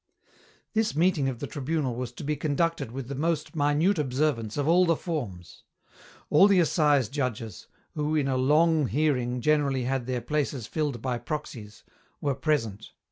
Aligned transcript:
This 0.73 0.95
meeting 0.95 1.29
of 1.29 1.37
the 1.37 1.45
Tribunal 1.45 1.93
was 1.93 2.11
to 2.13 2.23
be 2.23 2.35
conducted 2.35 2.91
with 2.91 3.07
the 3.07 3.13
most 3.13 3.55
minute 3.55 3.99
observance 3.99 4.57
of 4.57 4.67
all 4.67 4.83
the 4.83 4.95
forms. 4.95 5.61
All 6.31 6.47
the 6.47 6.59
assize 6.59 7.07
judges, 7.07 7.67
who 7.93 8.15
in 8.15 8.27
a 8.27 8.35
long 8.35 8.87
hearing 8.87 9.41
generally 9.41 9.83
had 9.83 10.07
their 10.07 10.21
places 10.21 10.65
filled 10.65 11.03
by 11.03 11.19
proxies, 11.19 11.83
were 12.19 12.33
present. 12.33 12.93